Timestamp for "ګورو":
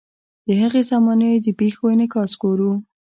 2.41-2.71